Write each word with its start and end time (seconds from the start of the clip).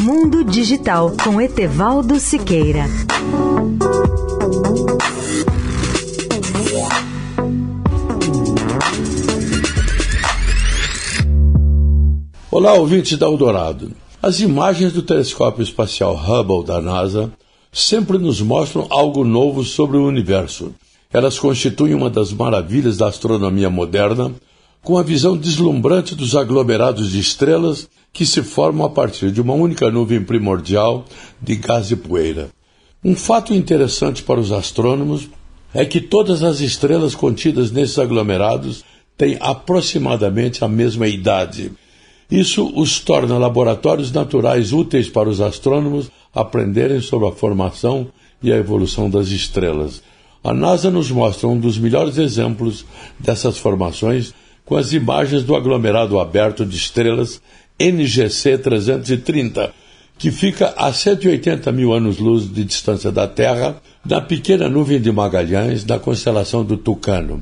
Mundo 0.00 0.44
Digital 0.44 1.12
com 1.24 1.40
Etevaldo 1.40 2.20
Siqueira. 2.20 2.84
Olá, 12.48 12.74
ouvintes 12.74 13.18
da 13.18 13.26
Eldorado. 13.26 13.90
As 14.22 14.38
imagens 14.38 14.92
do 14.92 15.02
telescópio 15.02 15.64
espacial 15.64 16.14
Hubble 16.14 16.64
da 16.64 16.80
NASA 16.80 17.32
sempre 17.72 18.18
nos 18.18 18.40
mostram 18.40 18.86
algo 18.90 19.24
novo 19.24 19.64
sobre 19.64 19.96
o 19.96 20.06
universo. 20.06 20.72
Elas 21.12 21.40
constituem 21.40 21.94
uma 21.94 22.08
das 22.08 22.32
maravilhas 22.32 22.96
da 22.96 23.08
astronomia 23.08 23.68
moderna, 23.68 24.32
com 24.88 24.96
a 24.96 25.02
visão 25.02 25.36
deslumbrante 25.36 26.14
dos 26.14 26.34
aglomerados 26.34 27.12
de 27.12 27.20
estrelas 27.20 27.86
que 28.10 28.24
se 28.24 28.42
formam 28.42 28.86
a 28.86 28.88
partir 28.88 29.30
de 29.30 29.38
uma 29.38 29.52
única 29.52 29.90
nuvem 29.90 30.24
primordial 30.24 31.04
de 31.42 31.56
gás 31.56 31.90
e 31.90 31.96
poeira. 31.96 32.48
Um 33.04 33.14
fato 33.14 33.52
interessante 33.52 34.22
para 34.22 34.40
os 34.40 34.50
astrônomos 34.50 35.28
é 35.74 35.84
que 35.84 36.00
todas 36.00 36.42
as 36.42 36.60
estrelas 36.60 37.14
contidas 37.14 37.70
nesses 37.70 37.98
aglomerados 37.98 38.82
têm 39.14 39.36
aproximadamente 39.40 40.64
a 40.64 40.68
mesma 40.68 41.06
idade. 41.06 41.70
Isso 42.30 42.72
os 42.74 42.98
torna 42.98 43.36
laboratórios 43.36 44.10
naturais 44.10 44.72
úteis 44.72 45.06
para 45.06 45.28
os 45.28 45.42
astrônomos 45.42 46.10
aprenderem 46.34 47.02
sobre 47.02 47.28
a 47.28 47.32
formação 47.32 48.08
e 48.42 48.50
a 48.50 48.56
evolução 48.56 49.10
das 49.10 49.28
estrelas. 49.28 50.02
A 50.42 50.54
NASA 50.54 50.90
nos 50.90 51.10
mostra 51.10 51.46
um 51.46 51.60
dos 51.60 51.76
melhores 51.76 52.16
exemplos 52.16 52.86
dessas 53.20 53.58
formações 53.58 54.32
com 54.68 54.76
as 54.76 54.92
imagens 54.92 55.44
do 55.44 55.56
aglomerado 55.56 56.20
aberto 56.20 56.66
de 56.66 56.76
estrelas 56.76 57.40
NGC 57.80 58.58
330, 58.58 59.72
que 60.18 60.30
fica 60.30 60.74
a 60.76 60.92
180 60.92 61.72
mil 61.72 61.90
anos-luz 61.94 62.52
de 62.52 62.64
distância 62.66 63.10
da 63.10 63.26
Terra, 63.26 63.80
na 64.04 64.20
pequena 64.20 64.68
nuvem 64.68 65.00
de 65.00 65.10
Magalhães, 65.10 65.84
da 65.84 65.98
constelação 65.98 66.62
do 66.62 66.76
Tucano. 66.76 67.40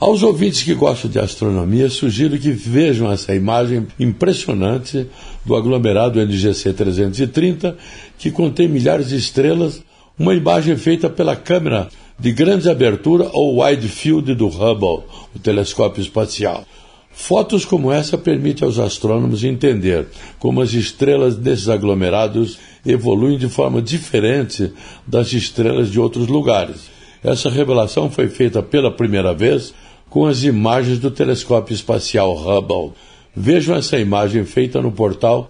Aos 0.00 0.22
ouvintes 0.22 0.62
que 0.62 0.74
gostam 0.74 1.10
de 1.10 1.18
astronomia, 1.18 1.90
sugiro 1.90 2.38
que 2.38 2.50
vejam 2.50 3.12
essa 3.12 3.34
imagem 3.34 3.86
impressionante 4.00 5.06
do 5.44 5.54
aglomerado 5.54 6.18
NGC 6.18 6.72
330, 6.72 7.76
que 8.16 8.30
contém 8.30 8.68
milhares 8.68 9.10
de 9.10 9.16
estrelas, 9.16 9.82
uma 10.18 10.34
imagem 10.34 10.76
feita 10.76 11.08
pela 11.08 11.36
câmera 11.36 11.88
de 12.18 12.32
grande 12.32 12.68
abertura 12.68 13.30
ou 13.32 13.62
wide 13.62 13.88
field 13.88 14.34
do 14.34 14.48
Hubble, 14.48 15.04
o 15.34 15.38
telescópio 15.38 16.02
espacial. 16.02 16.66
Fotos 17.12 17.64
como 17.64 17.92
essa 17.92 18.18
permitem 18.18 18.66
aos 18.66 18.78
astrônomos 18.78 19.44
entender 19.44 20.06
como 20.38 20.60
as 20.60 20.72
estrelas 20.72 21.36
desses 21.36 21.68
aglomerados 21.68 22.58
evoluem 22.86 23.38
de 23.38 23.48
forma 23.48 23.80
diferente 23.80 24.72
das 25.06 25.32
estrelas 25.32 25.90
de 25.90 26.00
outros 26.00 26.26
lugares. 26.26 26.90
Essa 27.22 27.50
revelação 27.50 28.10
foi 28.10 28.28
feita 28.28 28.62
pela 28.62 28.90
primeira 28.90 29.34
vez 29.34 29.74
com 30.08 30.26
as 30.26 30.42
imagens 30.42 30.98
do 30.98 31.10
telescópio 31.10 31.74
espacial 31.74 32.34
Hubble. 32.34 32.92
Vejam 33.34 33.76
essa 33.76 33.98
imagem 33.98 34.44
feita 34.44 34.80
no 34.80 34.90
portal 34.90 35.48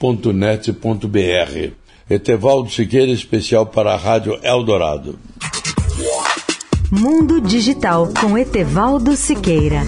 www.mundodigitaltudojunto.net.br. 0.00 1.72
Etevaldo 2.08 2.70
Siqueira, 2.70 3.10
especial 3.10 3.66
para 3.66 3.94
a 3.94 3.96
Rádio 3.96 4.38
Eldorado. 4.42 5.18
Mundo 6.90 7.40
Digital 7.40 8.08
com 8.20 8.38
Etevaldo 8.38 9.16
Siqueira. 9.16 9.82